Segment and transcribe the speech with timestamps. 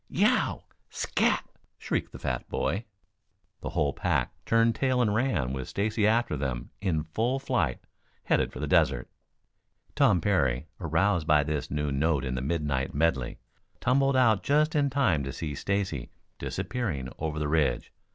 [0.09, 0.63] "Yeow!
[0.89, 1.47] Scat!"
[1.77, 2.85] shrieked the fat boy.
[3.59, 7.77] The whole pack turned tail and ran with Stacy after them in full flight,
[8.23, 9.07] headed for the desert.
[9.93, 13.37] Tom Parry, aroused by this new note in the midnight medley,
[13.79, 16.09] tumbled out just in time to see Stacy
[16.39, 17.93] disappearing over the ridge.